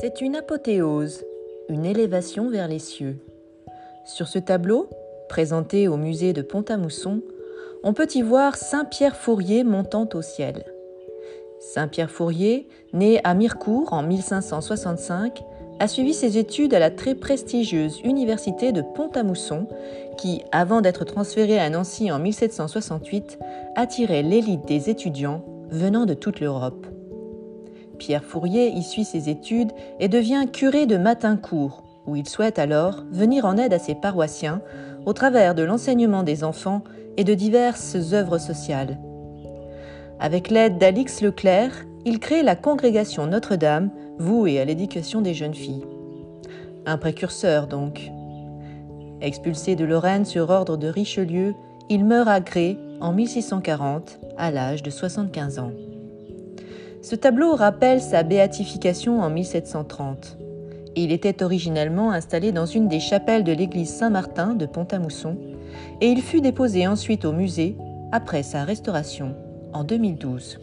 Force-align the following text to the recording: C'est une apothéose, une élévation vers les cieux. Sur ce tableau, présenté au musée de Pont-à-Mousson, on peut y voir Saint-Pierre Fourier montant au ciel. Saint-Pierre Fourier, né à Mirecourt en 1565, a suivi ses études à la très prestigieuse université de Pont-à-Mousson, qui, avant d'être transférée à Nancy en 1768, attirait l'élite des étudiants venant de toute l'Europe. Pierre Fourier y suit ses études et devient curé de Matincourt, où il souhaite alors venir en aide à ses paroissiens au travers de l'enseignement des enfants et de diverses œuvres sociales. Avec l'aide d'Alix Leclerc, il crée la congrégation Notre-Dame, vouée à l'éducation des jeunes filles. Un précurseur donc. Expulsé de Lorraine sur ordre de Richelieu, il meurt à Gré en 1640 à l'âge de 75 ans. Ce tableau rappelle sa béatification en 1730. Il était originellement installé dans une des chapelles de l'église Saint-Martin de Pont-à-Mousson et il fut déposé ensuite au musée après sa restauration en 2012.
C'est 0.00 0.22
une 0.22 0.34
apothéose, 0.34 1.26
une 1.68 1.84
élévation 1.84 2.48
vers 2.48 2.68
les 2.68 2.78
cieux. 2.78 3.18
Sur 4.06 4.28
ce 4.28 4.38
tableau, 4.38 4.88
présenté 5.28 5.88
au 5.88 5.98
musée 5.98 6.32
de 6.32 6.40
Pont-à-Mousson, 6.40 7.20
on 7.82 7.92
peut 7.92 8.08
y 8.14 8.22
voir 8.22 8.56
Saint-Pierre 8.56 9.14
Fourier 9.14 9.62
montant 9.62 10.08
au 10.14 10.22
ciel. 10.22 10.64
Saint-Pierre 11.58 12.10
Fourier, 12.10 12.66
né 12.94 13.20
à 13.24 13.34
Mirecourt 13.34 13.92
en 13.92 14.02
1565, 14.02 15.42
a 15.80 15.86
suivi 15.86 16.14
ses 16.14 16.38
études 16.38 16.72
à 16.72 16.78
la 16.78 16.90
très 16.90 17.14
prestigieuse 17.14 18.00
université 18.02 18.72
de 18.72 18.80
Pont-à-Mousson, 18.80 19.66
qui, 20.16 20.42
avant 20.50 20.80
d'être 20.80 21.04
transférée 21.04 21.58
à 21.58 21.68
Nancy 21.68 22.10
en 22.10 22.18
1768, 22.18 23.38
attirait 23.76 24.22
l'élite 24.22 24.66
des 24.66 24.88
étudiants 24.88 25.44
venant 25.68 26.06
de 26.06 26.14
toute 26.14 26.40
l'Europe. 26.40 26.86
Pierre 28.00 28.24
Fourier 28.24 28.68
y 28.70 28.82
suit 28.82 29.04
ses 29.04 29.28
études 29.28 29.72
et 30.00 30.08
devient 30.08 30.46
curé 30.50 30.86
de 30.86 30.96
Matincourt, 30.96 31.84
où 32.06 32.16
il 32.16 32.26
souhaite 32.26 32.58
alors 32.58 33.04
venir 33.12 33.44
en 33.44 33.58
aide 33.58 33.74
à 33.74 33.78
ses 33.78 33.94
paroissiens 33.94 34.62
au 35.04 35.12
travers 35.12 35.54
de 35.54 35.62
l'enseignement 35.62 36.22
des 36.22 36.42
enfants 36.42 36.82
et 37.18 37.24
de 37.24 37.34
diverses 37.34 37.96
œuvres 38.12 38.38
sociales. 38.38 38.98
Avec 40.18 40.48
l'aide 40.48 40.78
d'Alix 40.78 41.20
Leclerc, 41.20 41.84
il 42.06 42.18
crée 42.20 42.42
la 42.42 42.56
congrégation 42.56 43.26
Notre-Dame, 43.26 43.90
vouée 44.18 44.58
à 44.58 44.64
l'éducation 44.64 45.20
des 45.20 45.34
jeunes 45.34 45.54
filles. 45.54 45.84
Un 46.86 46.96
précurseur 46.96 47.66
donc. 47.66 48.10
Expulsé 49.20 49.76
de 49.76 49.84
Lorraine 49.84 50.24
sur 50.24 50.48
ordre 50.48 50.78
de 50.78 50.88
Richelieu, 50.88 51.54
il 51.90 52.06
meurt 52.06 52.28
à 52.28 52.40
Gré 52.40 52.78
en 53.02 53.12
1640 53.12 54.18
à 54.38 54.50
l'âge 54.50 54.82
de 54.82 54.88
75 54.88 55.58
ans. 55.58 55.72
Ce 57.02 57.14
tableau 57.14 57.54
rappelle 57.54 58.02
sa 58.02 58.22
béatification 58.22 59.20
en 59.20 59.30
1730. 59.30 60.36
Il 60.96 61.12
était 61.12 61.42
originellement 61.42 62.10
installé 62.10 62.52
dans 62.52 62.66
une 62.66 62.88
des 62.88 63.00
chapelles 63.00 63.44
de 63.44 63.52
l'église 63.52 63.88
Saint-Martin 63.88 64.54
de 64.54 64.66
Pont-à-Mousson 64.66 65.36
et 66.02 66.08
il 66.08 66.20
fut 66.20 66.42
déposé 66.42 66.86
ensuite 66.86 67.24
au 67.24 67.32
musée 67.32 67.76
après 68.12 68.42
sa 68.42 68.64
restauration 68.64 69.34
en 69.72 69.84
2012. 69.84 70.58